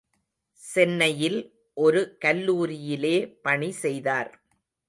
[0.61, 1.37] சென்னையில்
[1.77, 3.15] ஒரு கல்லூரியிலே
[3.41, 4.31] பணி செய்தார்.